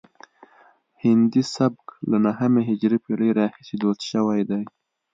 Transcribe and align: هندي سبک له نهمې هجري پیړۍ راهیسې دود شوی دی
هندي 1.03 1.43
سبک 1.55 1.85
له 2.09 2.17
نهمې 2.25 2.61
هجري 2.69 2.97
پیړۍ 3.05 3.29
راهیسې 3.39 3.75
دود 3.81 3.99
شوی 4.09 4.41
دی 4.49 4.61